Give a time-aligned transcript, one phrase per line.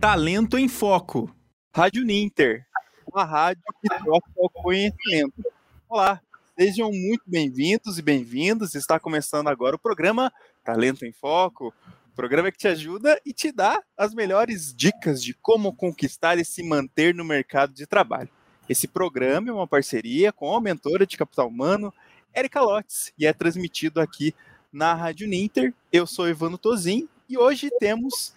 [0.00, 1.34] Talento em Foco.
[1.74, 2.64] Rádio Ninter,
[3.12, 5.44] uma rádio que troca o conhecimento.
[5.88, 6.20] Olá,
[6.56, 8.76] sejam muito bem-vindos e bem-vindas.
[8.76, 10.32] Está começando agora o programa
[10.62, 11.74] Talento em Foco,
[12.14, 16.62] programa que te ajuda e te dá as melhores dicas de como conquistar e se
[16.62, 18.30] manter no mercado de trabalho.
[18.68, 21.92] Esse programa é uma parceria com a mentora de capital humano,
[22.32, 24.32] Erika Lotz, e é transmitido aqui
[24.72, 25.74] na Rádio Ninter.
[25.92, 28.32] Eu sou Ivano Tozin e hoje temos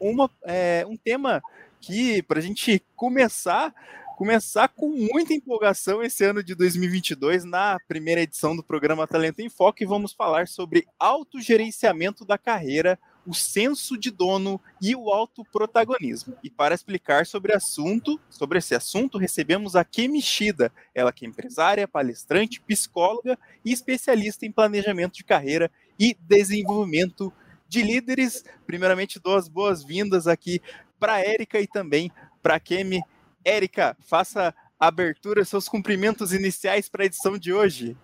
[0.00, 1.42] uma, é, um tema
[1.80, 3.74] que, para a gente começar,
[4.16, 9.48] começar com muita empolgação esse ano de 2022, na primeira edição do programa Talento em
[9.48, 16.36] Foco, e vamos falar sobre autogerenciamento da carreira, o senso de dono e o autoprotagonismo.
[16.42, 21.28] E para explicar sobre assunto, sobre esse assunto, recebemos a Kemi Shida, ela que é
[21.28, 27.32] empresária, palestrante, psicóloga e especialista em planejamento de carreira e desenvolvimento
[27.70, 28.44] de líderes.
[28.66, 30.60] Primeiramente, dou as boas-vindas aqui
[30.98, 32.10] para a Érica e também
[32.42, 33.00] para a Kemi.
[33.44, 37.96] Érica, faça a abertura, seus cumprimentos iniciais para a edição de hoje.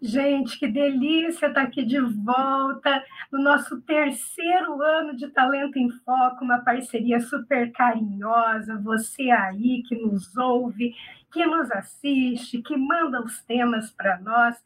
[0.00, 6.42] Gente, que delícia estar aqui de volta no nosso terceiro ano de Talento em Foco,
[6.42, 8.80] uma parceria super carinhosa.
[8.82, 10.94] Você aí que nos ouve,
[11.30, 14.56] que nos assiste, que manda os temas para nós.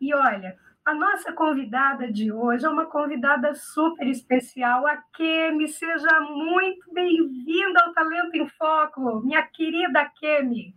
[0.00, 5.68] E olha, a nossa convidada de hoje é uma convidada super especial, a Kemi.
[5.68, 10.74] Seja muito bem-vinda ao Talento em Foco, minha querida Kemi.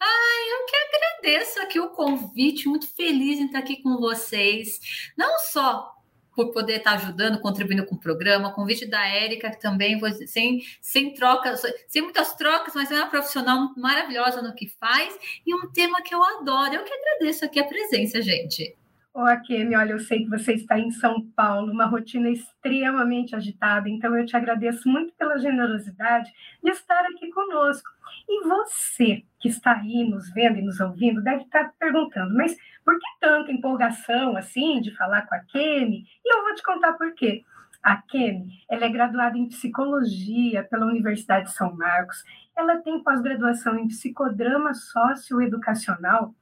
[0.00, 5.12] Ai, eu que agradeço aqui o convite, muito feliz em estar aqui com vocês.
[5.16, 5.94] Não só
[6.34, 11.12] por poder estar ajudando, contribuindo com o programa, convite da Érica, que também, sem, sem
[11.12, 16.00] trocas, sem muitas trocas, mas é uma profissional maravilhosa no que faz, e um tema
[16.00, 16.74] que eu adoro.
[16.74, 18.77] Eu que agradeço aqui a presença, gente.
[19.14, 23.88] Ô, Akemi, olha, eu sei que você está em São Paulo, uma rotina extremamente agitada,
[23.88, 26.30] então eu te agradeço muito pela generosidade
[26.62, 27.88] de estar aqui conosco.
[28.28, 32.94] E você que está aí nos vendo e nos ouvindo deve estar perguntando, mas por
[32.94, 36.04] que tanta empolgação assim de falar com a Kemi?
[36.24, 37.42] E eu vou te contar por quê.
[37.82, 42.22] A Kemi, ela é graduada em psicologia pela Universidade de São Marcos.
[42.56, 46.34] Ela tem pós-graduação em psicodrama socioeducacional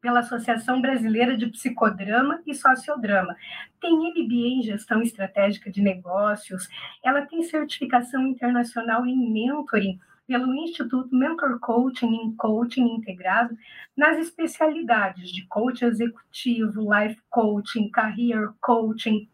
[0.00, 3.36] pela Associação Brasileira de Psicodrama e Sociodrama.
[3.80, 6.68] Tem MBA em Gestão Estratégica de Negócios,
[7.02, 13.56] ela tem certificação internacional em mentoring pelo Instituto Mentor Coaching em Coaching Integrado
[13.96, 19.28] nas especialidades de coach executivo, life coaching, career coaching.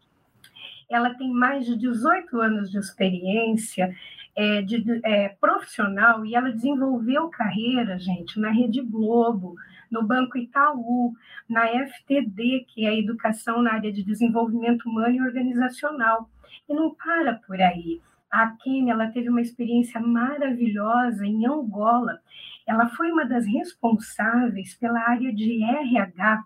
[0.89, 3.95] Ela tem mais de 18 anos de experiência
[4.35, 9.55] é, de, é, profissional e ela desenvolveu carreira, gente, na Rede Globo,
[9.91, 11.13] no Banco Itaú,
[11.49, 16.29] na FTD, que é a Educação na área de Desenvolvimento Humano e Organizacional.
[16.67, 18.01] E não para por aí.
[18.31, 22.19] A Kim, ela teve uma experiência maravilhosa em Angola.
[22.65, 26.45] Ela foi uma das responsáveis pela área de RH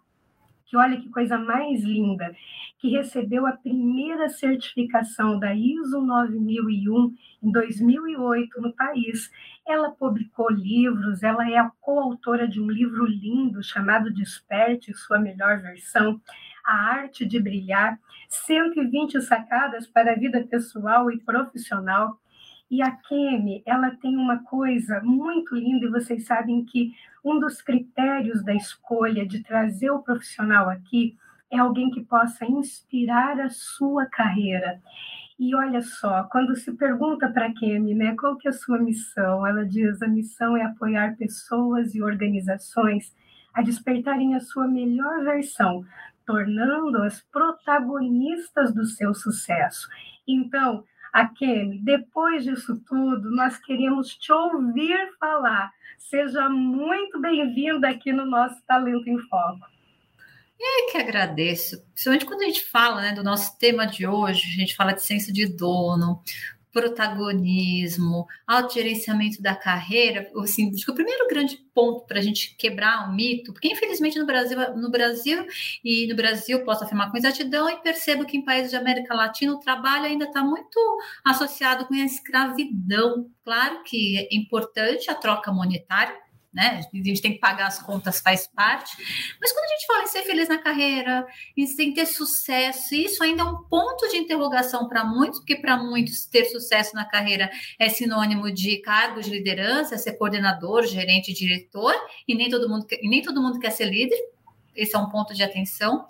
[0.66, 2.36] que olha que coisa mais linda,
[2.80, 9.32] que recebeu a primeira certificação da ISO 9001 em 2008 no país.
[9.66, 15.62] Ela publicou livros, ela é a coautora de um livro lindo chamado Desperte Sua Melhor
[15.62, 16.20] Versão,
[16.66, 22.20] A Arte de Brilhar, 120 sacadas para a vida pessoal e profissional.
[22.70, 26.94] E a Kemi, ela tem uma coisa muito linda, e vocês sabem que
[27.24, 31.16] um dos critérios da escolha de trazer o profissional aqui
[31.52, 34.82] é alguém que possa inspirar a sua carreira.
[35.38, 38.80] E olha só, quando se pergunta para a Kemi, né, qual que é a sua
[38.80, 39.46] missão?
[39.46, 43.14] Ela diz: a missão é apoiar pessoas e organizações
[43.54, 45.86] a despertarem a sua melhor versão,
[46.26, 49.88] tornando-as protagonistas do seu sucesso.
[50.28, 50.84] Então,
[51.16, 55.72] Akemi, depois disso tudo, nós queremos te ouvir falar.
[55.98, 59.66] Seja muito bem-vinda aqui no nosso Talento em Foco.
[60.60, 64.60] É que agradeço, principalmente quando a gente fala né, do nosso tema de hoje, a
[64.60, 66.22] gente fala de senso de dono,
[66.76, 73.08] protagonismo, autogerenciamento da carreira, assim, acho que o primeiro grande ponto para a gente quebrar
[73.08, 75.48] um mito, porque infelizmente no Brasil, no Brasil
[75.82, 79.54] e no Brasil posso afirmar com exatidão e percebo que em países de América Latina
[79.54, 80.78] o trabalho ainda está muito
[81.24, 83.32] associado com a escravidão.
[83.46, 86.14] Claro que é importante a troca monetária,
[86.56, 86.80] né?
[86.94, 88.96] A gente tem que pagar as contas, faz parte.
[89.42, 93.42] Mas quando a gente fala em ser feliz na carreira, em ter sucesso, isso ainda
[93.42, 97.90] é um ponto de interrogação para muitos, porque para muitos ter sucesso na carreira é
[97.90, 101.94] sinônimo de cargo de liderança, ser coordenador, gerente, diretor,
[102.26, 104.18] e nem todo mundo, e nem todo mundo quer ser líder.
[104.74, 106.06] Esse é um ponto de atenção.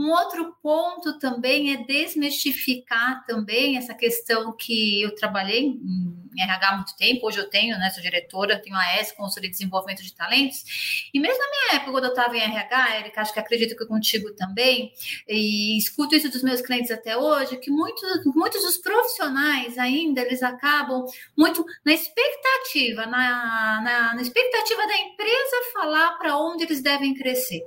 [0.00, 6.76] Um outro ponto também é desmistificar também essa questão que eu trabalhei em RH há
[6.76, 10.14] muito tempo, hoje eu tenho, né, sou diretora, tenho a S, consultoria de desenvolvimento de
[10.14, 13.76] talentos, e mesmo na minha época, quando eu estava em RH, Erika, acho que acredito
[13.76, 14.90] que contigo também,
[15.28, 20.42] e escuto isso dos meus clientes até hoje, que muitos, muitos dos profissionais ainda, eles
[20.42, 21.04] acabam
[21.36, 27.66] muito na expectativa, na, na, na expectativa da empresa falar para onde eles devem crescer.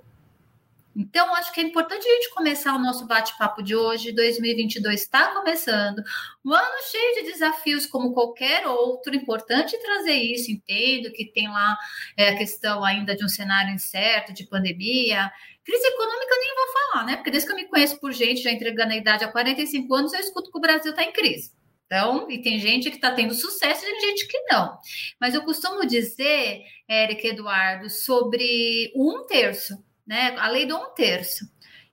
[0.95, 4.11] Então, acho que é importante a gente começar o nosso bate-papo de hoje.
[4.11, 6.03] 2022 está começando,
[6.45, 9.15] um ano cheio de desafios, como qualquer outro.
[9.15, 10.51] Importante trazer isso.
[10.51, 11.75] Entendo que tem lá
[12.15, 15.31] é, a questão ainda de um cenário incerto, de pandemia.
[15.63, 17.15] Crise econômica, nem vou falar, né?
[17.15, 20.13] Porque desde que eu me conheço por gente, já entregando a idade há 45 anos,
[20.13, 21.51] eu escuto que o Brasil está em crise.
[21.85, 24.77] Então, e tem gente que está tendo sucesso e tem gente que não.
[25.19, 30.35] Mas eu costumo dizer, Érica Eduardo, sobre um terço né?
[30.37, 31.49] A lei do um terço.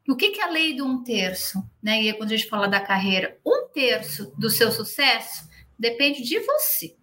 [0.09, 1.63] o que, que é a lei do um terço?
[1.83, 2.03] Né?
[2.03, 5.49] E quando a gente fala da carreira, um terço do seu sucesso
[5.79, 6.97] depende de você.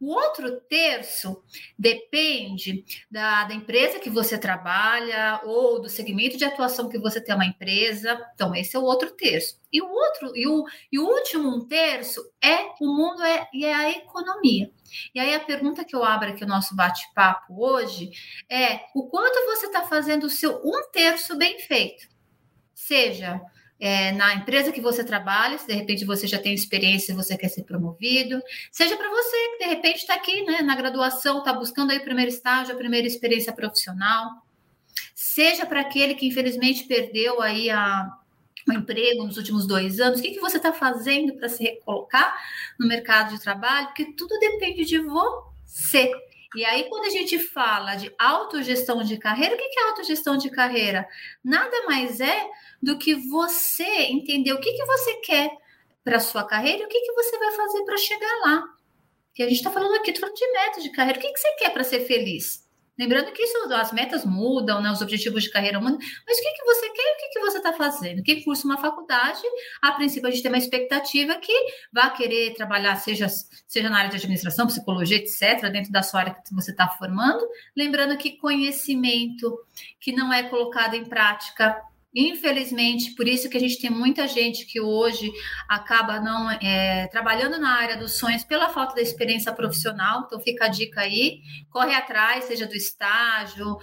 [0.00, 1.42] O outro terço
[1.76, 7.34] depende da, da, empresa que você trabalha ou do segmento de atuação que você tem
[7.34, 8.16] uma empresa.
[8.32, 9.60] Então, esse é o outro terço.
[9.72, 13.64] E o outro, e o, e o último um terço é o mundo é, e
[13.64, 14.70] é a economia.
[15.12, 18.10] E aí a pergunta que eu abro aqui no nosso bate-papo hoje
[18.48, 22.08] é o quanto você está fazendo o seu um terço bem feito.
[22.72, 23.40] Seja
[23.80, 27.36] é, na empresa que você trabalha, se de repente você já tem experiência e você
[27.36, 28.40] quer ser promovido,
[28.72, 32.04] seja para você que de repente está aqui né, na graduação, está buscando aí o
[32.04, 34.42] primeiro estágio, a primeira experiência profissional,
[35.14, 38.10] seja para aquele que infelizmente perdeu aí a,
[38.68, 42.36] o emprego nos últimos dois anos, o que, que você está fazendo para se recolocar
[42.78, 46.10] no mercado de trabalho, porque tudo depende de você.
[46.54, 50.50] E aí, quando a gente fala de autogestão de carreira, o que é autogestão de
[50.50, 51.06] carreira?
[51.44, 52.46] Nada mais é
[52.82, 55.50] do que você entender o que, que você quer
[56.02, 58.64] para a sua carreira e o que, que você vai fazer para chegar lá.
[59.34, 61.18] Que a gente está falando aqui, falando de metas de carreira.
[61.18, 62.66] O que, que você quer para ser feliz?
[62.98, 64.90] Lembrando que isso, as metas mudam, né?
[64.90, 67.16] os objetivos de carreira mudam, mas o que, que você quer
[67.58, 68.22] você está fazendo?
[68.22, 69.42] Quem cursa uma faculdade,
[69.82, 71.52] a princípio a gente tem uma expectativa que
[71.92, 73.26] vá querer trabalhar, seja,
[73.66, 77.46] seja na área de administração, psicologia, etc., dentro da sua área que você está formando.
[77.76, 79.58] Lembrando que conhecimento
[80.00, 81.82] que não é colocado em prática
[82.14, 85.30] Infelizmente, por isso que a gente tem muita gente que hoje
[85.68, 90.22] acaba não é, trabalhando na área dos sonhos pela falta da experiência profissional.
[90.24, 93.76] Então, fica a dica aí: corre atrás, seja do estágio,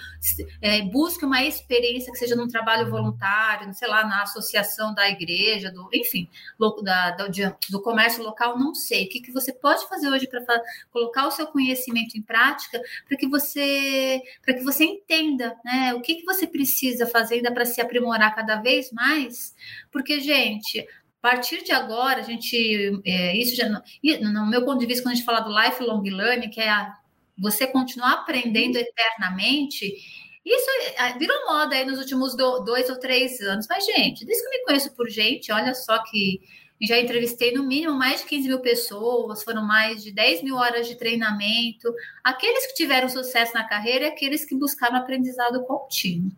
[0.59, 5.71] é, busque uma experiência que seja num trabalho voluntário, sei lá, na associação da igreja,
[5.71, 6.27] do, enfim,
[6.83, 7.11] da,
[7.69, 8.57] do, comércio local.
[8.57, 9.05] Não sei.
[9.05, 10.43] O que, que você pode fazer hoje para
[10.89, 16.01] colocar o seu conhecimento em prática para que você para que você entenda né, o
[16.01, 19.55] que, que você precisa fazer ainda para se aprimorar aprimorar cada vez mais,
[19.91, 20.85] porque, gente, a
[21.21, 23.67] partir de agora, a gente, é, isso já,
[24.21, 26.93] no meu ponto de vista, quando a gente fala do lifelong learning, que é a,
[27.37, 29.93] você continuar aprendendo eternamente,
[30.45, 30.65] isso
[30.97, 33.65] é, virou moda aí nos últimos do, dois ou três anos.
[33.69, 36.39] Mas, gente, desde que eu me conheço por gente, olha só que
[36.81, 40.87] já entrevistei no mínimo mais de 15 mil pessoas, foram mais de 10 mil horas
[40.87, 41.91] de treinamento.
[42.23, 46.31] Aqueles que tiveram sucesso na carreira e aqueles que buscaram aprendizado contínuo.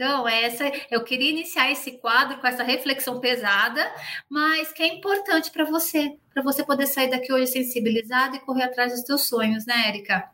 [0.00, 3.82] Então, essa eu queria iniciar esse quadro com essa reflexão pesada,
[4.30, 8.62] mas que é importante para você, para você poder sair daqui hoje sensibilizado e correr
[8.62, 10.30] atrás dos seus sonhos, né, Érica?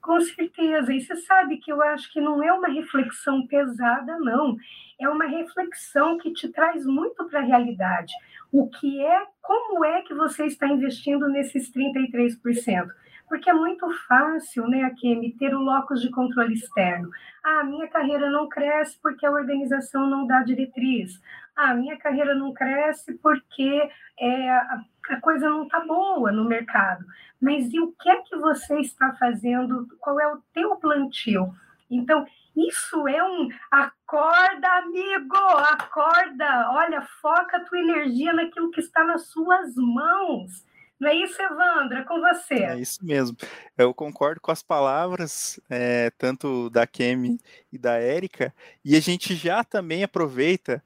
[0.00, 0.90] Com certeza.
[0.94, 4.56] E você sabe que eu acho que não é uma reflexão pesada, não.
[4.98, 8.14] É uma reflexão que te traz muito para a realidade.
[8.50, 12.88] O que é, como é que você está investindo nesses 33%?
[13.30, 17.08] Porque é muito fácil, né, Akemi, ter o locus de controle externo.
[17.44, 21.22] Ah, minha carreira não cresce porque a organização não dá diretriz.
[21.54, 24.82] Ah, minha carreira não cresce porque é, a,
[25.20, 27.04] coisa não está boa no mercado.
[27.40, 29.86] Mas e o que é que você está fazendo?
[30.00, 31.54] Qual é o teu plantio?
[31.88, 35.36] Então, isso é um acorda, amigo,
[35.70, 36.68] acorda.
[36.72, 40.68] Olha, foca a tua energia naquilo que está nas suas mãos.
[41.00, 42.04] Não é isso, Evandra?
[42.04, 42.54] Com você.
[42.54, 43.34] É isso mesmo.
[43.78, 47.40] Eu concordo com as palavras, é, tanto da Kemi
[47.72, 48.54] e da Érica,
[48.84, 50.84] e a gente já também aproveita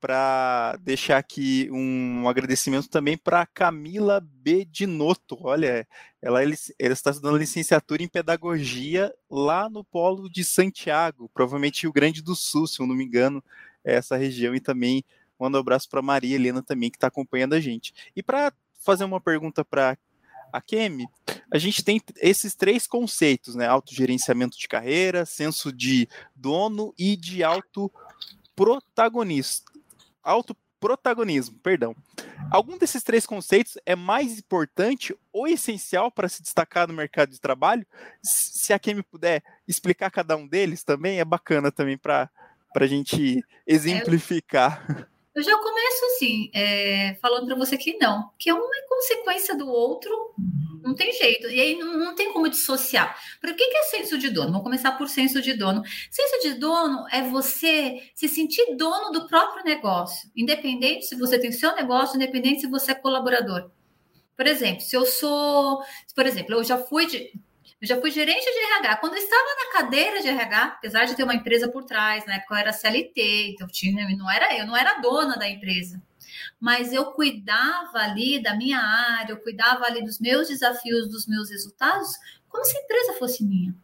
[0.00, 5.36] para deixar aqui um, agradecimento também para Camila Bedinotto.
[5.42, 5.86] Olha,
[6.22, 12.22] ela, ela está estudando licenciatura em pedagogia lá no Polo de Santiago, provavelmente Rio Grande
[12.22, 13.44] do Sul, se eu não me engano,
[13.84, 15.04] é essa região, e também
[15.38, 17.92] manda um abraço para Maria Helena também, que está acompanhando a gente.
[18.16, 19.96] E para fazer uma pergunta para
[20.52, 21.06] a Kemi.
[21.52, 23.66] A gente tem esses três conceitos, né?
[23.66, 27.92] Autogerenciamento de carreira, senso de dono e de auto
[28.56, 29.70] protagonista.
[30.22, 31.94] Auto protagonismo, perdão.
[32.50, 37.40] Algum desses três conceitos é mais importante ou essencial para se destacar no mercado de
[37.40, 37.86] trabalho?
[38.22, 42.30] Se a me puder explicar cada um deles também, é bacana também para
[42.74, 45.08] a gente exemplificar.
[45.34, 49.68] Eu já começo assim, é, falando para você que não, que é uma consequência do
[49.68, 50.34] outro,
[50.82, 53.16] não tem jeito, e aí não, não tem como dissociar.
[53.40, 54.48] Para o que, que é senso de dono?
[54.48, 55.82] Vamos começar por senso de dono.
[56.10, 61.52] Senso de dono é você se sentir dono do próprio negócio, independente se você tem
[61.52, 63.70] seu negócio, independente se você é colaborador.
[64.36, 65.80] Por exemplo, se eu sou,
[66.14, 67.30] por exemplo, eu já fui de,
[67.80, 68.96] eu já fui gerente de RH.
[68.96, 72.34] Quando eu estava na cadeira de RH, apesar de ter uma empresa por trás, na
[72.34, 76.00] época eu era CLT, então tinha, não era eu, não era dona da empresa.
[76.60, 81.50] Mas eu cuidava ali da minha área, eu cuidava ali dos meus desafios, dos meus
[81.50, 82.10] resultados,
[82.48, 83.74] como se a empresa fosse minha.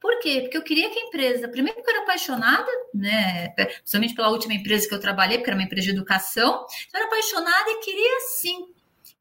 [0.00, 0.40] Por quê?
[0.42, 4.54] Porque eu queria que a empresa, primeiro porque eu era apaixonada, né, principalmente pela última
[4.54, 8.20] empresa que eu trabalhei, porque era uma empresa de educação, eu era apaixonada e queria
[8.20, 8.73] sim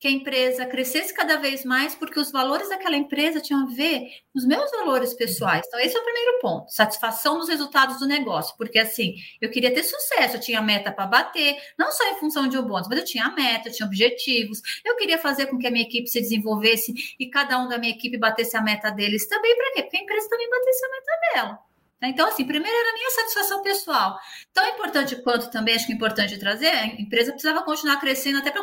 [0.03, 4.01] que a empresa crescesse cada vez mais, porque os valores daquela empresa tinham a ver
[4.33, 5.63] com os meus valores pessoais.
[5.65, 8.53] Então, esse é o primeiro ponto: satisfação dos resultados do negócio.
[8.57, 12.49] Porque, assim, eu queria ter sucesso, eu tinha meta para bater, não só em função
[12.49, 14.61] de um bônus, mas eu tinha meta, eu tinha objetivos.
[14.83, 17.93] Eu queria fazer com que a minha equipe se desenvolvesse e cada um da minha
[17.93, 19.55] equipe batesse a meta deles também.
[19.55, 19.83] Para quê?
[19.83, 21.72] Porque a empresa também batesse a meta dela.
[22.03, 22.09] Né?
[22.09, 24.19] Então, assim, primeiro era a minha satisfação pessoal.
[24.51, 28.51] Tão importante quanto também acho que é importante trazer, a empresa precisava continuar crescendo até
[28.51, 28.61] para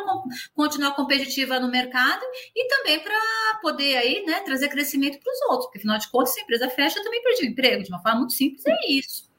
[0.53, 2.21] continuar competitiva no mercado
[2.55, 6.35] e também para poder aí, né, trazer crescimento para os outros, porque afinal de contas,
[6.35, 7.81] se a empresa fecha, também perdi o emprego.
[7.81, 9.30] De uma forma muito simples, é isso.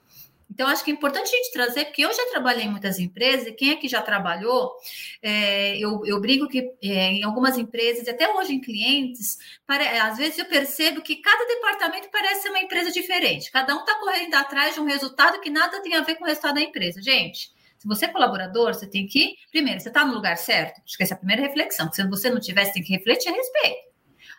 [0.52, 3.47] Então, acho que é importante a gente trazer, porque eu já trabalhei em muitas empresas,
[3.47, 4.71] e quem aqui já trabalhou,
[5.23, 10.06] é, eu, eu brinco que é, em algumas empresas, e até hoje em clientes, para,
[10.06, 13.50] às vezes eu percebo que cada departamento parece ser uma empresa diferente.
[13.50, 16.26] Cada um está correndo atrás de um resultado que nada tem a ver com o
[16.26, 17.00] resultado da empresa.
[17.00, 19.37] Gente, se você é colaborador, você tem que.
[19.50, 20.82] Primeiro, você está no lugar certo?
[20.85, 21.90] Acho que essa é a primeira reflexão.
[21.90, 23.91] Se você não você tem que refletir a respeito.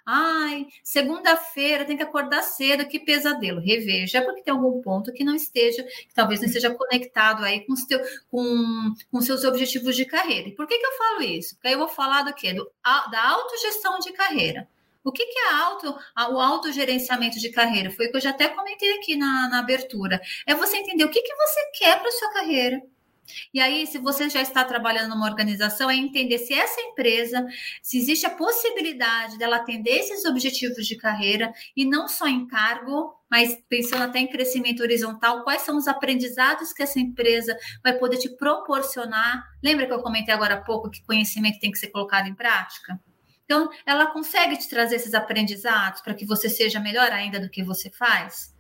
[0.05, 3.61] Ai, segunda-feira tem que acordar cedo, que pesadelo.
[3.61, 7.71] Reveja, porque tem algum ponto que não esteja, que talvez não esteja conectado aí com,
[7.73, 10.49] os teu, com, com seus objetivos de carreira.
[10.49, 11.55] E por que, que eu falo isso?
[11.55, 12.53] Porque aí eu vou falar do quê?
[12.53, 14.67] Do, da autogestão de carreira.
[15.05, 15.97] O que, que é auto,
[16.31, 17.91] o autogerenciamento de carreira?
[17.91, 20.21] Foi o que eu já até comentei aqui na, na abertura.
[20.45, 22.81] É você entender o que, que você quer para sua carreira
[23.53, 27.45] e aí, se você já está trabalhando numa organização, é entender se essa empresa,
[27.81, 33.15] se existe a possibilidade dela atender esses objetivos de carreira e não só em cargo,
[33.29, 38.17] mas pensando até em crescimento horizontal, quais são os aprendizados que essa empresa vai poder
[38.17, 39.43] te proporcionar.
[39.63, 42.99] Lembra que eu comentei agora há pouco que conhecimento tem que ser colocado em prática?
[43.45, 47.63] Então, ela consegue te trazer esses aprendizados para que você seja melhor ainda do que
[47.63, 48.52] você faz?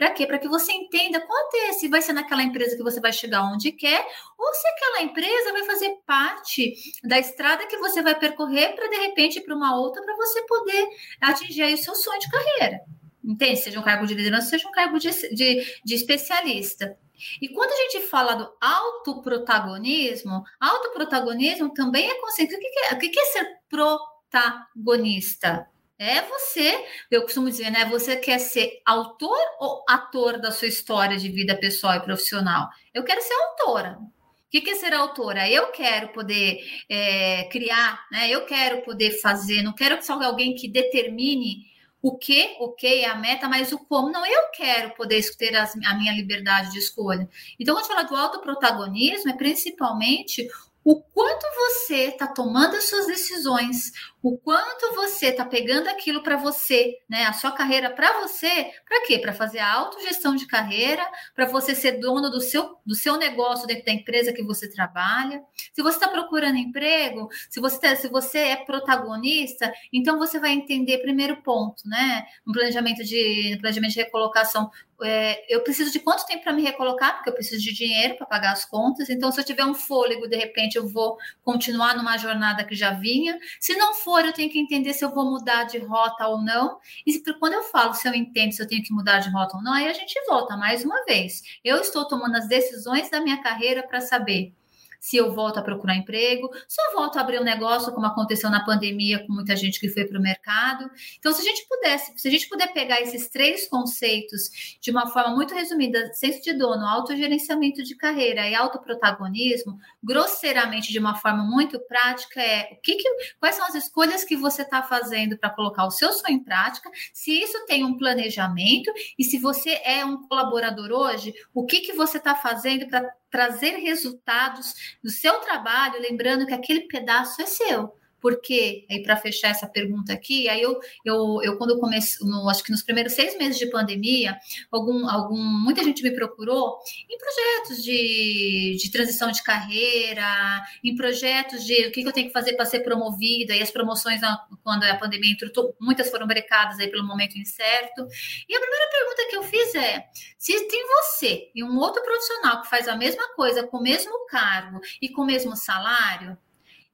[0.00, 0.26] Para quê?
[0.26, 3.42] Para que você entenda quanto é, se vai ser naquela empresa que você vai chegar
[3.42, 4.02] onde quer,
[4.38, 6.72] ou se aquela empresa vai fazer parte
[7.04, 10.88] da estrada que você vai percorrer para, de repente, para uma outra, para você poder
[11.20, 12.80] atingir aí o seu sonho de carreira.
[13.22, 13.58] Entende?
[13.58, 16.96] Seja um cargo de liderança, seja um cargo de, de, de especialista.
[17.38, 22.54] E quando a gente fala do autoprotagonismo, autoprotagonismo também é consciente.
[22.54, 25.68] O que é, o que é ser protagonista?
[26.02, 27.84] É você, eu costumo dizer, né?
[27.84, 32.70] Você quer ser autor ou ator da sua história de vida pessoal e profissional?
[32.94, 33.98] Eu quero ser autora.
[34.00, 35.46] O que é ser autora?
[35.46, 38.30] Eu quero poder é, criar, né?
[38.30, 41.66] Eu quero poder fazer, não quero que seja alguém que determine
[42.00, 44.10] o que, ok, é a meta, mas o como.
[44.10, 47.28] Não, eu quero poder ter as, a minha liberdade de escolha.
[47.58, 50.48] Então, quando a gente fala do autoprotagonismo, é principalmente
[50.82, 53.92] o quanto você está tomando as suas decisões,
[54.22, 57.24] o quanto você está pegando aquilo para você, né?
[57.24, 59.18] A sua carreira para você, para quê?
[59.18, 63.66] Para fazer a autogestão de carreira, para você ser dono do seu, do seu negócio
[63.66, 65.42] dentro da empresa que você trabalha.
[65.72, 70.52] Se você está procurando emprego, se você, tá, se você é protagonista, então você vai
[70.52, 72.24] entender primeiro ponto, né?
[72.46, 74.70] No planejamento de, no planejamento de recolocação,
[75.02, 78.26] é, eu preciso de quanto tempo para me recolocar, porque eu preciso de dinheiro para
[78.26, 79.08] pagar as contas.
[79.08, 82.92] Então, se eu tiver um fôlego, de repente eu vou continuar numa jornada que já
[82.92, 83.38] vinha.
[83.58, 86.78] Se não for, eu tenho que entender se eu vou mudar de rota ou não.
[87.06, 89.56] E se, quando eu falo se eu entendo se eu tenho que mudar de rota
[89.56, 91.42] ou não, aí a gente volta mais uma vez.
[91.64, 94.54] Eu estou tomando as decisões da minha carreira para saber
[95.00, 98.50] se eu volto a procurar emprego, se eu volto a abrir um negócio, como aconteceu
[98.50, 100.90] na pandemia com muita gente que foi para o mercado.
[101.18, 105.08] Então, se a gente pudesse, se a gente puder pegar esses três conceitos de uma
[105.08, 111.42] forma muito resumida, senso de dono, autogerenciamento de carreira e autoprotagonismo, grosseiramente de uma forma
[111.42, 115.50] muito prática, é o que, que quais são as escolhas que você está fazendo para
[115.50, 120.04] colocar o seu sonho em prática, se isso tem um planejamento e se você é
[120.04, 126.00] um colaborador hoje, o que, que você está fazendo para trazer resultados do seu trabalho,
[126.00, 127.94] lembrando que aquele pedaço é seu.
[128.20, 132.48] Porque, aí para fechar essa pergunta aqui, aí eu, eu, eu quando eu comecei, no,
[132.48, 134.36] acho que nos primeiros seis meses de pandemia,
[134.70, 141.64] algum, algum, muita gente me procurou em projetos de, de transição de carreira, em projetos
[141.64, 144.20] de o que, que eu tenho que fazer para ser promovida, e as promoções,
[144.62, 148.06] quando a pandemia entrou, muitas foram brecadas aí pelo momento incerto.
[148.48, 150.04] E a primeira pergunta que eu fiz é:
[150.38, 154.26] se tem você e um outro profissional que faz a mesma coisa, com o mesmo
[154.26, 156.36] cargo e com o mesmo salário,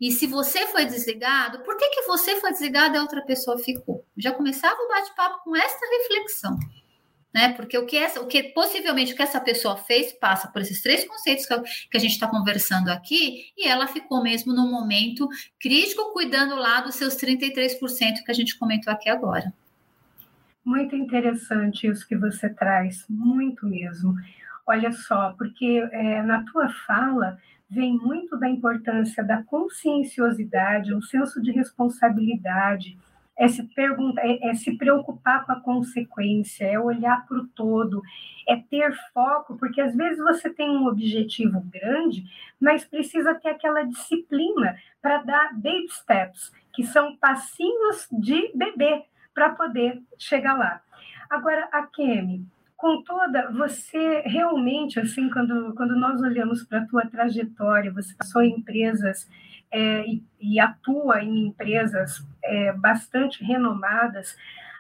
[0.00, 3.58] e se você foi desligado, por que, que você foi desligado e a outra pessoa
[3.58, 4.04] ficou?
[4.16, 6.58] Já começava o bate-papo com essa reflexão.
[7.32, 7.52] Né?
[7.54, 10.82] Porque o que, essa, o que possivelmente o que essa pessoa fez passa por esses
[10.82, 11.54] três conceitos que,
[11.90, 15.28] que a gente está conversando aqui, e ela ficou mesmo no momento
[15.60, 17.78] crítico, cuidando lá dos seus 33%
[18.24, 19.52] que a gente comentou aqui agora.
[20.64, 24.14] Muito interessante isso que você traz, muito mesmo.
[24.66, 27.38] Olha só, porque é, na tua fala
[27.68, 32.96] vem muito da importância da conscienciosidade, um senso de responsabilidade,
[33.38, 38.00] é se, perguntar, é, é se preocupar com a consequência, é olhar para o todo,
[38.48, 42.24] é ter foco, porque às vezes você tem um objetivo grande,
[42.58, 49.04] mas precisa ter aquela disciplina para dar baby steps, que são passinhos de bebê
[49.34, 50.80] para poder chegar lá.
[51.28, 52.46] Agora, a Kemi,
[52.76, 58.42] com toda, você realmente, assim, quando, quando nós olhamos para a tua trajetória, você passou
[58.42, 59.28] em empresas
[59.70, 64.36] é, e, e, atua em empresas é, bastante renomadas,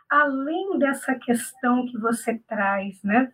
[0.08, 3.32] além dessa questão que você traz, né,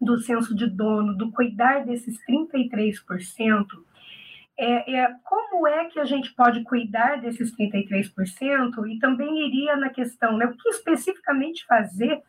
[0.00, 3.66] do senso de dono, do cuidar desses 33%,
[4.56, 9.88] é, é, como é que a gente pode cuidar desses 33% e também iria na
[9.88, 12.22] questão, né, o que especificamente fazer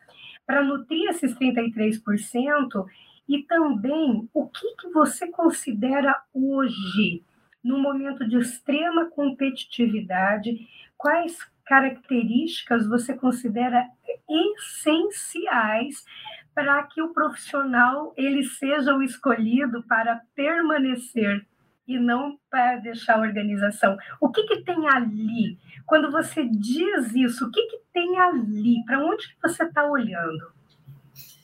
[0.46, 2.86] para nutrir esses 33%
[3.28, 7.24] e também o que, que você considera hoje,
[7.62, 10.56] no momento de extrema competitividade,
[10.96, 13.88] quais características você considera
[14.28, 16.04] essenciais
[16.54, 21.44] para que o profissional ele seja o escolhido para permanecer
[21.86, 23.96] e não para deixar a organização.
[24.20, 25.58] O que, que tem ali?
[25.84, 28.84] Quando você diz isso, o que, que tem ali?
[28.84, 30.55] Para onde você está olhando?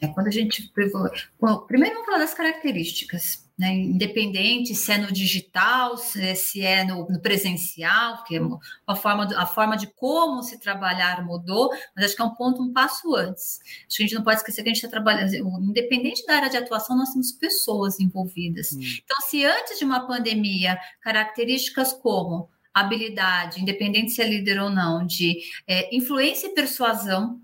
[0.02, 0.68] É quando a gente.
[0.68, 3.72] Primeiro vamos falar das características, né?
[3.72, 8.40] Independente se é no digital, se é no, no presencial, porque
[8.84, 12.60] a forma, a forma de como se trabalhar mudou, mas acho que é um ponto,
[12.60, 13.60] um passo antes.
[13.86, 16.50] Acho que a gente não pode esquecer que a gente está trabalhando, independente da área
[16.50, 18.72] de atuação, nós temos pessoas envolvidas.
[18.72, 18.80] Hum.
[19.04, 25.06] Então, se antes de uma pandemia, características como habilidade, independente se é líder ou não,
[25.06, 27.40] de é, influência e persuasão,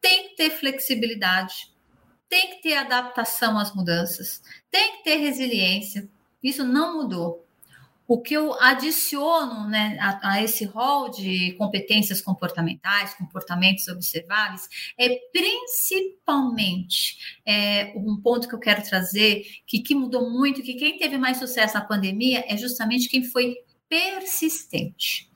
[0.00, 1.73] tem que ter flexibilidade,
[2.34, 6.08] tem que ter adaptação às mudanças, tem que ter resiliência.
[6.42, 7.46] Isso não mudou.
[8.08, 14.68] O que eu adiciono né, a, a esse rol de competências comportamentais, comportamentos observáveis,
[14.98, 20.98] é principalmente é, um ponto que eu quero trazer, que, que mudou muito, que quem
[20.98, 25.30] teve mais sucesso na pandemia é justamente quem foi persistente.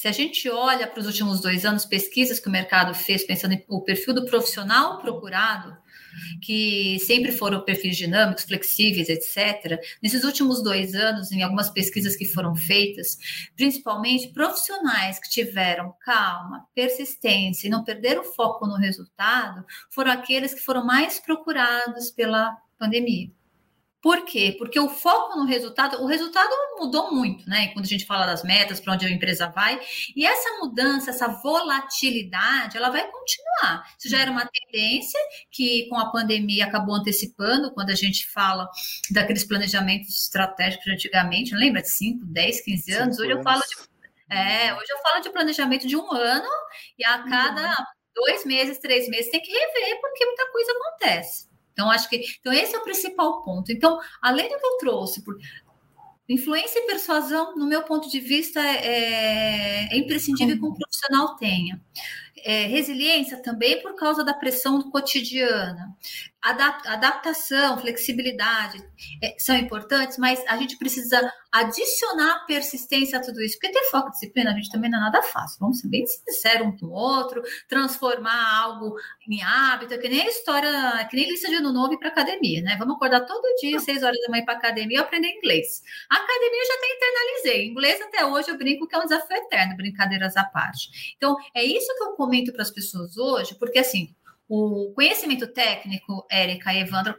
[0.00, 3.52] Se a gente olha para os últimos dois anos, pesquisas que o mercado fez, pensando
[3.52, 5.76] em o perfil do profissional procurado,
[6.40, 9.78] que sempre foram perfis dinâmicos, flexíveis, etc.
[10.02, 13.18] Nesses últimos dois anos, em algumas pesquisas que foram feitas,
[13.54, 20.60] principalmente profissionais que tiveram calma, persistência e não perderam foco no resultado, foram aqueles que
[20.60, 23.30] foram mais procurados pela pandemia.
[24.02, 24.54] Por quê?
[24.56, 27.68] Porque o foco no resultado, o resultado mudou muito, né?
[27.68, 29.78] Quando a gente fala das metas, para onde a empresa vai,
[30.16, 33.86] e essa mudança, essa volatilidade, ela vai continuar.
[33.98, 38.68] Isso já era uma tendência que com a pandemia acabou antecipando, quando a gente fala
[39.10, 43.18] daqueles planejamentos estratégicos de antigamente, lembra de 5, 10, 15 anos?
[43.18, 43.90] Hoje eu falo de
[44.30, 46.48] é, hoje eu falo de planejamento de um ano
[46.96, 47.84] e a cada uhum.
[48.14, 51.49] dois meses, três meses tem que rever, porque muita coisa acontece.
[51.80, 53.72] Então, acho que então esse é o principal ponto.
[53.72, 55.36] Então, além do que eu trouxe, por,
[56.28, 61.80] influência e persuasão, no meu ponto de vista, é, é imprescindível que um profissional tenha.
[62.42, 65.94] É, resiliência também por causa da pressão cotidiana
[66.42, 68.82] adaptação, flexibilidade
[69.22, 71.20] é, são importantes, mas a gente precisa
[71.52, 75.02] adicionar persistência a tudo isso, porque ter foco e disciplina a gente também não é
[75.02, 75.58] nada fácil.
[75.60, 78.94] Vamos ser bem sinceros um com o outro, transformar algo
[79.28, 82.76] em hábito, que nem a história, que nem lista de ano novo para academia, né?
[82.78, 85.82] Vamos acordar todo dia, seis horas da manhã para academia e aprender inglês.
[86.08, 87.66] A academia eu já até internalizei.
[87.66, 91.14] Inglês até hoje eu brinco que é um desafio eterno, brincadeiras à parte.
[91.16, 94.14] Então, é isso que eu comento para as pessoas hoje, porque assim,
[94.50, 97.14] o conhecimento técnico, Érica e Evandro,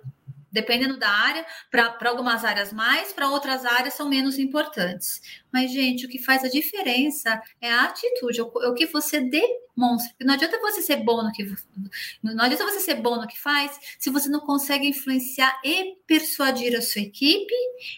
[0.52, 5.22] dependendo da área, para algumas áreas mais, para outras áreas são menos importantes.
[5.50, 10.14] Mas, gente, o que faz a diferença é a atitude, é o que você demonstra.
[10.20, 11.46] Não adianta você ser bom no que
[12.22, 16.76] não adianta você ser bom no que faz se você não consegue influenciar e persuadir
[16.76, 17.56] a sua equipe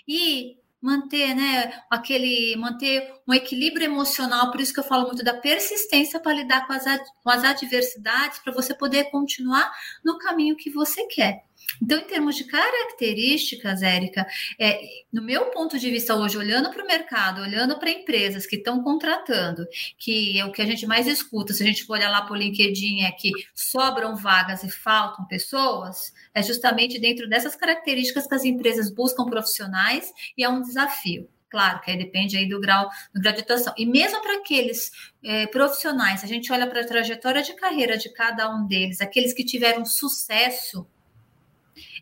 [0.07, 5.33] e manter, né, aquele, manter um equilíbrio emocional, por isso que eu falo muito da
[5.33, 6.83] persistência para lidar com as,
[7.23, 9.71] com as adversidades, para você poder continuar
[10.03, 11.45] no caminho que você quer.
[11.81, 14.25] Então, em termos de características, Érica,
[14.59, 14.79] é,
[15.11, 18.83] no meu ponto de vista hoje, olhando para o mercado, olhando para empresas que estão
[18.83, 19.65] contratando,
[19.97, 22.33] que é o que a gente mais escuta, se a gente for olhar lá para
[22.33, 28.35] o LinkedIn, é que sobram vagas e faltam pessoas, é justamente dentro dessas características que
[28.35, 31.29] as empresas buscam profissionais e é um desafio.
[31.49, 33.75] Claro, que aí depende aí do grau, do grau de atuação.
[33.77, 34.89] E mesmo para aqueles
[35.23, 39.33] é, profissionais, a gente olha para a trajetória de carreira de cada um deles, aqueles
[39.33, 40.87] que tiveram sucesso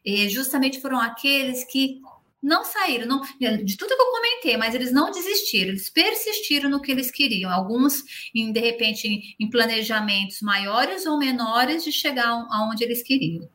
[0.04, 2.02] e justamente foram aqueles que
[2.42, 6.82] não saíram, não, de tudo que eu comentei, mas eles não desistiram, eles persistiram no
[6.82, 7.52] que eles queriam.
[7.52, 8.04] Alguns,
[8.34, 13.48] em, de repente, em, em planejamentos maiores ou menores de chegar aonde eles queriam.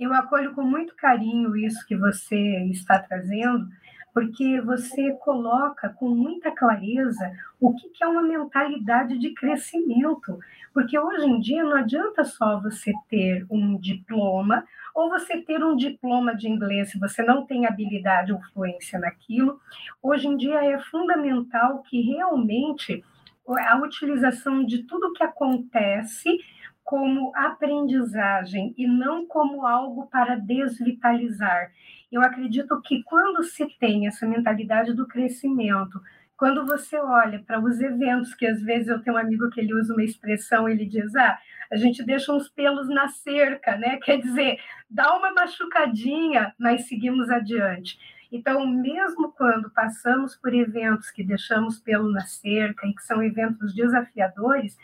[0.00, 2.36] Eu acolho com muito carinho isso que você
[2.72, 3.68] está trazendo,
[4.12, 10.38] porque você coloca com muita clareza o que é uma mentalidade de crescimento.
[10.72, 15.76] Porque hoje em dia não adianta só você ter um diploma ou você ter um
[15.76, 19.60] diploma de inglês, se você não tem habilidade ou fluência naquilo.
[20.02, 23.04] Hoje em dia é fundamental que realmente
[23.46, 26.38] a utilização de tudo que acontece
[26.84, 31.70] como aprendizagem e não como algo para desvitalizar.
[32.10, 36.00] Eu acredito que quando se tem essa mentalidade do crescimento,
[36.42, 39.72] quando você olha para os eventos, que às vezes eu tenho um amigo que ele
[39.74, 41.38] usa uma expressão, ele diz: ah,
[41.70, 43.96] a gente deixa uns pelos na cerca, né?
[44.02, 44.58] Quer dizer,
[44.90, 47.96] dá uma machucadinha, mas seguimos adiante.
[48.32, 53.72] Então, mesmo quando passamos por eventos que deixamos pelo na cerca e que são eventos
[53.72, 54.76] desafiadores,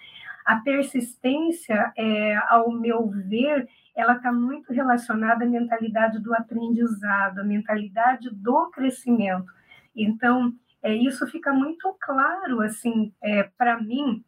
[0.46, 7.42] a persistência, é, ao meu ver, ela está muito relacionada à mentalidade do aprendizado, à
[7.42, 9.52] mentalidade do crescimento.
[9.96, 14.24] Então, é, isso fica muito claro, assim, é, para mim,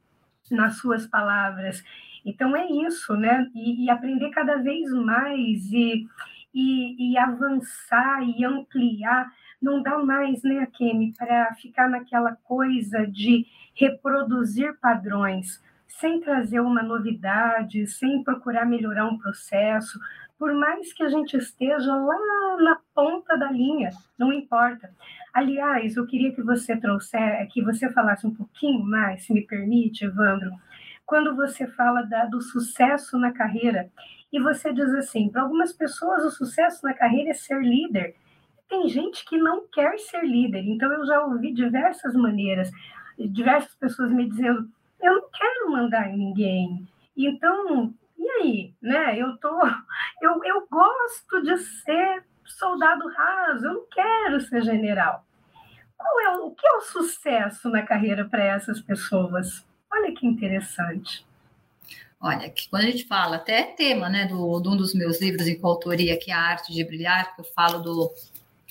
[0.50, 1.82] nas suas palavras.
[2.24, 3.48] Então, é isso, né?
[3.54, 6.06] E, e aprender cada vez mais e,
[6.52, 9.32] e, e, avançar e ampliar.
[9.60, 15.62] Não dá mais, né, Kemi, para ficar naquela coisa de reproduzir padrões
[16.00, 20.00] sem trazer uma novidade, sem procurar melhorar um processo,
[20.38, 24.90] por mais que a gente esteja lá na ponta da linha, não importa.
[25.34, 30.06] Aliás, eu queria que você trouxesse, que você falasse um pouquinho mais, se me permite,
[30.06, 30.50] Evandro,
[31.04, 33.90] quando você fala da, do sucesso na carreira,
[34.32, 38.14] e você diz assim, para algumas pessoas o sucesso na carreira é ser líder.
[38.68, 42.70] Tem gente que não quer ser líder, então eu já ouvi diversas maneiras,
[43.18, 44.70] diversas pessoas me dizendo,
[45.02, 46.88] eu não quero mandar em ninguém.
[47.16, 49.18] Então, e aí, né?
[49.18, 49.48] Eu tô,
[50.22, 55.24] eu, eu gosto de ser soldado raso, eu não quero ser general.
[55.96, 59.66] Qual é o, que é o sucesso na carreira para essas pessoas?
[59.92, 61.26] Olha que interessante.
[62.20, 65.20] Olha, que quando a gente fala, até é tema, né, do, de um dos meus
[65.20, 68.12] livros em coautoria, que é a Arte de Brilhar, que eu falo do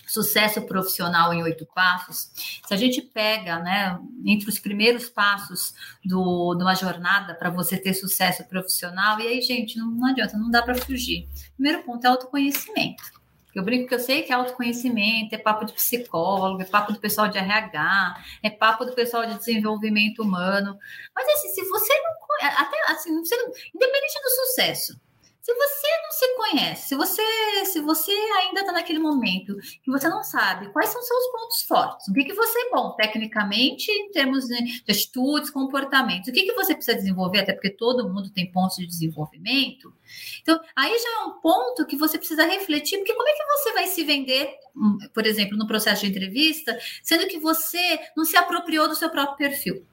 [0.10, 2.32] sucesso profissional em oito passos,
[2.66, 7.78] se a gente pega, né, entre os primeiros passos do, de uma jornada para você
[7.78, 11.28] ter sucesso profissional, e aí, gente, não, não adianta, não dá para fugir.
[11.56, 13.20] Primeiro ponto é autoconhecimento.
[13.54, 17.00] Eu brinco que eu sei que é autoconhecimento, é papo de psicólogo, é papo do
[17.00, 20.78] pessoal de RH, é papo do pessoal de desenvolvimento humano.
[21.16, 22.20] Mas assim, se você não
[22.58, 25.00] até assim, você não, independente do sucesso,
[25.50, 30.08] se você não se conhece, se você, se você ainda está naquele momento que você
[30.08, 34.12] não sabe quais são seus pontos fortes, o que, que você é bom tecnicamente em
[34.12, 38.52] termos de atitudes, comportamentos, o que, que você precisa desenvolver, até porque todo mundo tem
[38.52, 39.94] pontos de desenvolvimento.
[40.42, 43.74] Então, aí já é um ponto que você precisa refletir, porque como é que você
[43.74, 48.38] vai se vender, hum, por exemplo, no processo de entrevista, sendo que você não se
[48.38, 49.86] apropriou do seu próprio perfil?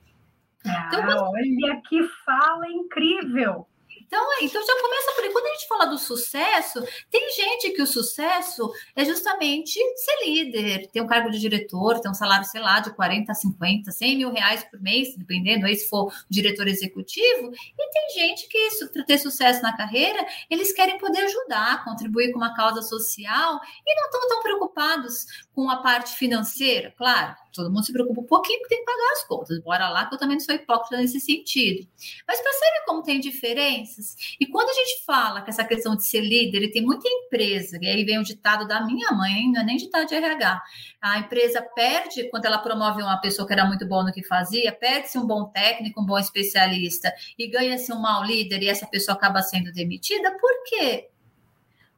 [0.67, 1.23] Ah, então, quando...
[1.23, 3.67] olha que fala incrível!
[4.07, 5.33] Então, é, então já começa por aí.
[5.33, 10.89] Quando a gente fala do sucesso, tem gente que o sucesso é justamente ser líder,
[10.93, 14.31] ter um cargo de diretor, ter um salário, sei lá, de 40, 50, 100 mil
[14.31, 17.51] reais por mês, dependendo aí se for diretor executivo.
[17.79, 22.39] E tem gente que, para ter sucesso na carreira, eles querem poder ajudar, contribuir com
[22.39, 27.85] uma causa social e não estão tão preocupados com a parte financeira, claro todo mundo
[27.85, 29.59] se preocupa um pouquinho porque tem que pagar as contas.
[29.61, 31.89] Bora lá, que eu também não sou hipócrita nesse sentido.
[32.29, 34.15] Mas percebe como tem diferenças?
[34.39, 37.79] E quando a gente fala que essa questão de ser líder, e tem muita empresa,
[37.81, 40.63] e aí vem o ditado da minha mãe, não é nem ditado de RH.
[41.01, 44.73] A empresa perde, quando ela promove uma pessoa que era muito boa no que fazia,
[44.73, 49.17] perde-se um bom técnico, um bom especialista, e ganha-se um mau líder, e essa pessoa
[49.17, 50.31] acaba sendo demitida.
[50.39, 51.09] Por quê?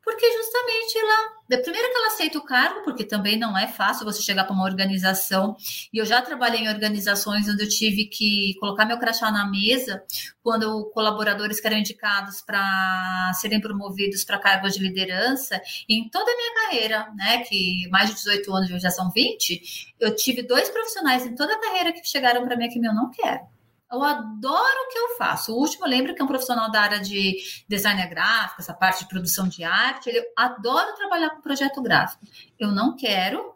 [0.09, 4.23] Porque justamente ela, primeiro que ela aceita o cargo, porque também não é fácil você
[4.23, 5.55] chegar para uma organização,
[5.93, 10.03] e eu já trabalhei em organizações onde eu tive que colocar meu crachá na mesa
[10.43, 16.33] quando colaboradores que eram indicados para serem promovidos para cargos de liderança, e em toda
[16.33, 20.71] a minha carreira, né, que mais de 18 anos, já são 20, eu tive dois
[20.71, 23.58] profissionais em toda a carreira que chegaram para mim que eu não quero
[23.91, 25.53] eu adoro o que eu faço.
[25.53, 29.09] O último, lembro que é um profissional da área de design gráfico, essa parte de
[29.09, 30.11] produção de arte.
[30.11, 32.25] Ele adora trabalhar com projeto gráfico.
[32.59, 33.55] Eu não quero.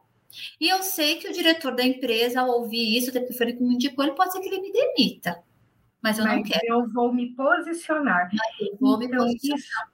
[0.58, 4.04] E eu sei que o diretor da empresa, ao ouvir isso, ele que me indicou,
[4.04, 5.42] ele pode ser que ele me demita.
[6.02, 6.66] Mas eu Mas não quero.
[6.66, 8.30] Eu vou me posicionar.
[8.58, 9.58] Eu vou me então, posicionar.
[9.58, 9.92] Isso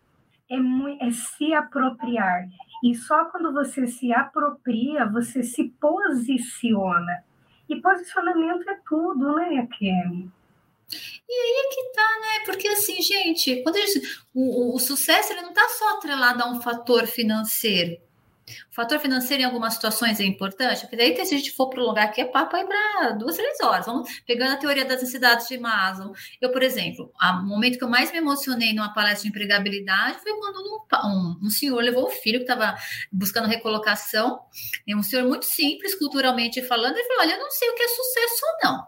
[0.48, 2.48] é, muito, é se apropriar.
[2.82, 7.24] E só quando você se apropria, você se posiciona.
[7.68, 10.30] E posicionamento é tudo, né, Kelly?
[11.28, 12.44] E aí é que tá, né?
[12.46, 14.00] Porque assim, gente, quando gente,
[14.32, 18.00] o, o, sucesso ele não tá só atrelado a um fator financeiro.
[18.70, 22.10] O fator financeiro em algumas situações é importante, porque daí se a gente for lugar
[22.12, 23.86] que é papo aí para duas, três horas.
[23.86, 26.12] Vamos pegando a teoria das necessidades de Maslow.
[26.40, 30.32] Eu, por exemplo, o momento que eu mais me emocionei numa palestra de empregabilidade foi
[30.38, 32.76] quando um, um, um senhor levou o filho que estava
[33.12, 34.40] buscando recolocação,
[34.86, 37.82] é um senhor muito simples, culturalmente falando, e falou: Olha, eu não sei o que
[37.82, 38.86] é sucesso ou não,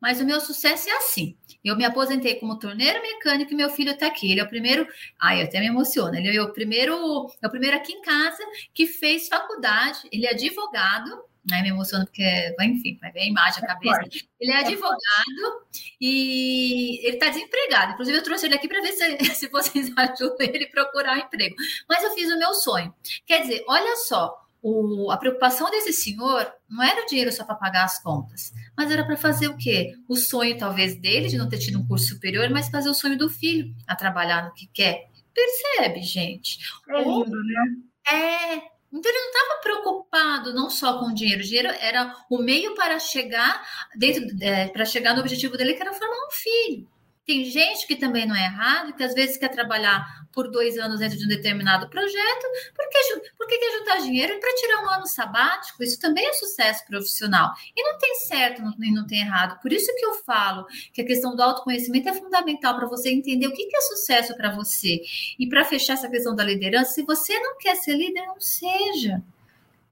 [0.00, 1.36] mas o meu sucesso é assim.
[1.64, 4.32] Eu me aposentei como torneiro mecânico e meu filho está aqui.
[4.32, 4.86] Ele é o primeiro.
[5.20, 6.14] Ai, eu até me emociono.
[6.14, 6.94] Ele é o primeiro,
[7.40, 8.42] é o primeiro aqui em casa
[8.74, 10.00] que fez faculdade.
[10.10, 11.24] Ele é advogado.
[11.50, 14.00] Ai, me emociono porque, enfim, vai ver a imagem, a cabeça.
[14.40, 15.66] Ele é advogado
[16.00, 17.92] e ele está desempregado.
[17.92, 21.20] Inclusive, eu trouxe ele aqui para ver se, se vocês ajudam ele a procurar um
[21.20, 21.56] emprego.
[21.88, 22.94] Mas eu fiz o meu sonho.
[23.26, 27.56] Quer dizer, olha só, o, a preocupação desse senhor não era o dinheiro só para
[27.56, 29.94] pagar as contas, mas era para fazer o quê?
[30.08, 33.18] O sonho, talvez, dele de não ter tido um curso superior, mas fazer o sonho
[33.18, 35.08] do filho a trabalhar no que quer.
[35.34, 36.58] Percebe, gente?
[36.88, 37.64] É lindo, né?
[38.08, 38.72] É.
[38.92, 42.74] Então ele não estava preocupado não só com o dinheiro, o dinheiro era o meio
[42.74, 46.86] para chegar dentro, é, para chegar no objetivo dele, que era formar um filho.
[47.24, 50.98] Tem gente que também não é errado, que às vezes quer trabalhar por dois anos
[50.98, 52.98] dentro de um determinado projeto, porque,
[53.36, 57.52] porque quer juntar dinheiro para tirar um ano sabático, isso também é sucesso profissional.
[57.76, 59.60] E não tem certo e não tem errado.
[59.60, 63.46] Por isso que eu falo que a questão do autoconhecimento é fundamental para você entender
[63.46, 65.02] o que, que é sucesso para você.
[65.38, 69.22] E para fechar essa questão da liderança, se você não quer ser líder, não seja.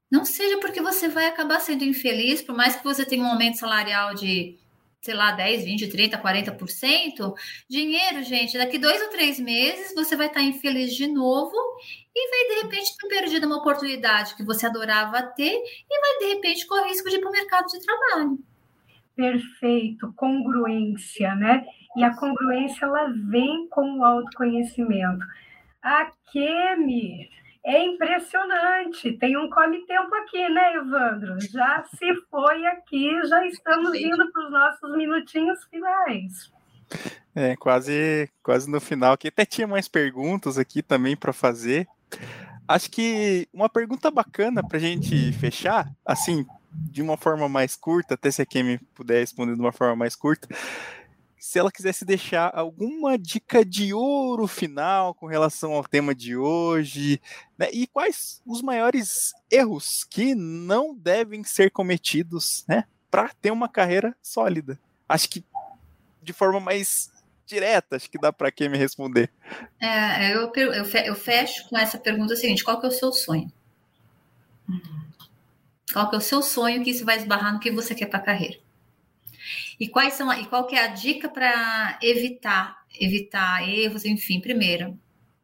[0.09, 3.57] Não seja porque você vai acabar sendo infeliz, por mais que você tenha um aumento
[3.57, 4.59] salarial de
[5.01, 7.33] sei lá, 10, 20, 30, 40%,
[7.67, 11.55] dinheiro, gente, daqui dois ou três meses você vai estar infeliz de novo
[12.15, 16.35] e vai, de repente, ter perdido uma oportunidade que você adorava ter e vai, de
[16.35, 18.39] repente, correr risco de ir para o mercado de trabalho.
[19.15, 21.65] Perfeito, congruência, né?
[21.97, 25.25] E a congruência, ela vem com o autoconhecimento.
[25.81, 27.29] A Kemi,
[27.63, 29.13] é impressionante.
[29.13, 31.39] Tem um come-tempo aqui, né, Evandro?
[31.41, 36.51] Já se foi aqui, já estamos indo para os nossos minutinhos finais.
[37.35, 39.27] É, quase, quase no final aqui.
[39.27, 41.87] Até tinha mais perguntas aqui também para fazer.
[42.67, 48.13] Acho que uma pergunta bacana para a gente fechar, assim, de uma forma mais curta,
[48.13, 50.47] até se a Kemi puder responder de uma forma mais curta,
[51.41, 57.19] se ela quisesse deixar alguma dica de ouro final com relação ao tema de hoje,
[57.57, 57.67] né?
[57.73, 62.83] E quais os maiores erros que não devem ser cometidos, né?
[63.09, 64.79] Para ter uma carreira sólida.
[65.09, 65.43] Acho que
[66.21, 67.11] de forma mais
[67.47, 69.31] direta, acho que dá para quem me responder.
[69.81, 73.51] É, eu, eu fecho com essa pergunta seguinte: qual que é o seu sonho?
[75.91, 78.19] Qual que é o seu sonho que isso vai esbarrar no que você quer para
[78.19, 78.59] a carreira?
[79.81, 84.95] E quais são e qual que é a dica para evitar evitar erros, enfim, primeiro,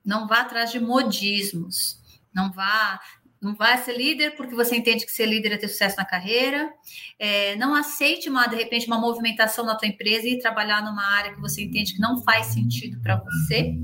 [0.06, 2.00] não vá atrás de modismos.
[2.32, 3.02] Não vá
[3.42, 6.72] não vá ser líder porque você entende que ser líder é ter sucesso na carreira.
[7.18, 11.34] É, não aceite uma, de repente, uma movimentação na tua empresa e trabalhar numa área
[11.34, 13.76] que você entende que não faz sentido para você.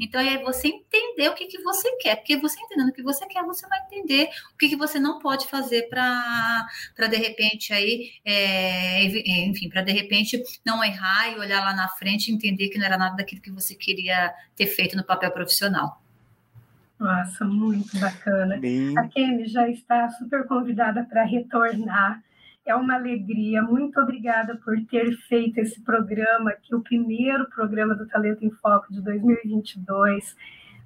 [0.00, 3.26] Então é você entender o que, que você quer, porque você entendendo o que você
[3.26, 6.66] quer, você vai entender o que, que você não pode fazer para
[7.08, 9.04] de repente aí, é,
[9.46, 12.86] enfim, para de repente não errar e olhar lá na frente e entender que não
[12.86, 16.00] era nada daquilo que você queria ter feito no papel profissional.
[16.98, 18.58] Nossa, muito bacana.
[18.58, 18.96] Bem...
[18.98, 22.22] A Kemi já está super convidada para retornar.
[22.64, 23.62] É uma alegria.
[23.62, 28.92] Muito obrigada por ter feito esse programa, que o primeiro programa do Talento em Foco
[28.92, 30.36] de 2022.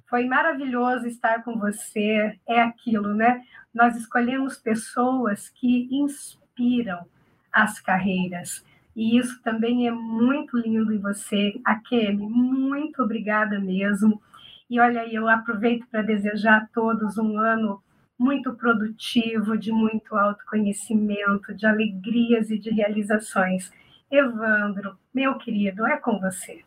[0.07, 2.39] Foi maravilhoso estar com você.
[2.47, 3.43] É aquilo, né?
[3.73, 7.05] Nós escolhemos pessoas que inspiram
[7.51, 8.63] as carreiras.
[8.95, 12.27] E isso também é muito lindo em você, Akemi.
[12.27, 14.21] Muito obrigada mesmo.
[14.69, 17.83] E olha aí, eu aproveito para desejar a todos um ano
[18.17, 23.71] muito produtivo, de muito autoconhecimento, de alegrias e de realizações.
[24.09, 26.63] Evandro, meu querido, é com você.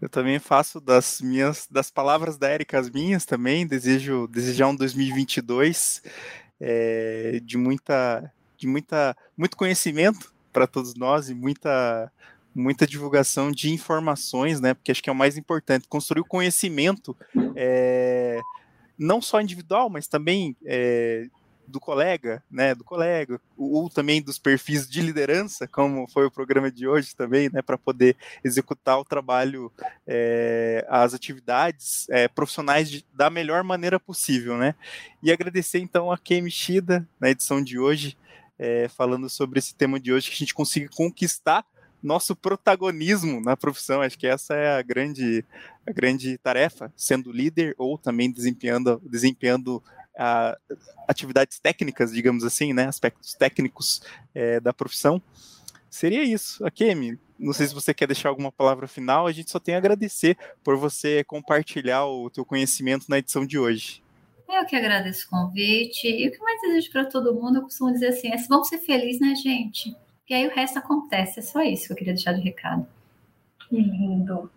[0.00, 3.66] Eu também faço das minhas, das palavras da Érica as minhas também.
[3.66, 6.02] Desejo desejar um 2022
[6.60, 12.12] é, de muita, de muita, muito conhecimento para todos nós e muita,
[12.54, 14.74] muita divulgação de informações, né?
[14.74, 15.88] Porque acho que é o mais importante.
[15.88, 17.16] Construir o conhecimento,
[17.56, 18.40] é,
[18.98, 21.26] não só individual, mas também é,
[21.68, 26.70] do colega, né, do colega, ou também dos perfis de liderança, como foi o programa
[26.70, 29.70] de hoje também, né, para poder executar o trabalho,
[30.06, 34.74] é, as atividades é, profissionais de, da melhor maneira possível, né.
[35.22, 38.16] E agradecer então a Kemi Shida na edição de hoje,
[38.58, 41.64] é, falando sobre esse tema de hoje, que a gente consiga conquistar
[42.02, 44.00] nosso protagonismo na profissão.
[44.00, 45.44] Acho que essa é a grande,
[45.86, 49.82] a grande tarefa, sendo líder ou também desempenhando, desempenhando
[50.16, 50.56] a,
[51.06, 54.02] atividades técnicas, digamos assim, né, aspectos técnicos
[54.34, 55.22] é, da profissão.
[55.90, 56.64] Seria isso.
[56.66, 59.78] Akemi, não sei se você quer deixar alguma palavra final, a gente só tem a
[59.78, 64.02] agradecer por você compartilhar o teu conhecimento na edição de hoje.
[64.48, 66.08] Eu que agradeço o convite.
[66.08, 68.78] E o que mais desejo para todo mundo, eu costumo dizer assim, é vamos ser
[68.78, 69.94] felizes, né, gente?
[70.28, 71.40] E aí o resto acontece.
[71.40, 72.86] É só isso que eu queria deixar de recado.
[73.68, 74.50] Que lindo.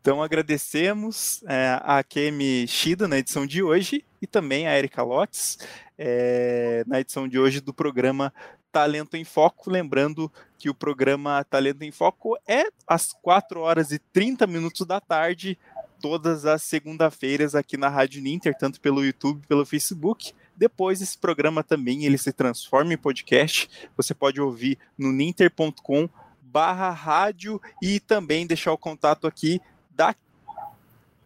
[0.00, 5.58] Então agradecemos é, a Kemi Shida na edição de hoje e também a Erika Lotz
[5.98, 8.32] é, na edição de hoje do programa
[8.70, 9.68] Talento em Foco.
[9.68, 15.00] Lembrando que o programa Talento em Foco é às 4 horas e 30 minutos da
[15.00, 15.58] tarde,
[16.00, 20.32] todas as segunda-feiras aqui na Rádio Ninter, tanto pelo YouTube pelo Facebook.
[20.56, 23.68] Depois esse programa também ele se transforma em podcast.
[23.96, 26.08] Você pode ouvir no ninter.com
[26.40, 30.14] barra rádio e também deixar o contato aqui da,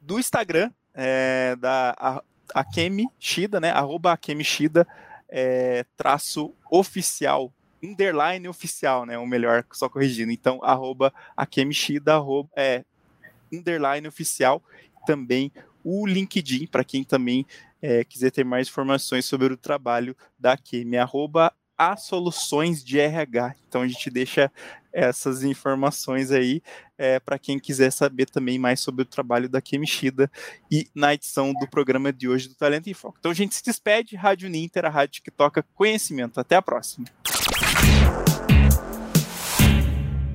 [0.00, 2.22] do Instagram é, da
[2.54, 3.70] Akemi Shida, né?
[3.70, 4.86] Arroba Akemi Shida,
[5.28, 9.16] é, traço oficial, underline oficial, né?
[9.18, 10.32] O melhor, só corrigindo.
[10.32, 12.84] Então, arroba Akemi Shida, arroba, é,
[13.52, 14.62] underline oficial.
[15.06, 17.46] Também o LinkedIn, para quem também
[17.80, 23.54] é, quiser ter mais informações sobre o trabalho da Akemi, arroba a soluções de RH.
[23.66, 24.52] Então a gente deixa
[24.92, 26.60] essas informações aí
[26.98, 30.30] é, para quem quiser saber também mais sobre o trabalho da Kemishida
[30.70, 33.16] e na edição do programa de hoje do Talento em Foco.
[33.18, 36.38] Então a gente se despede, Rádio Ninter, a rádio que toca conhecimento.
[36.38, 37.06] Até a próxima.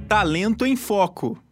[0.08, 1.45] Talento em Foco.